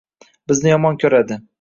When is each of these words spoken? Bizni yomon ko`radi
Bizni 0.53 0.73
yomon 0.73 0.99
ko`radi 1.05 1.43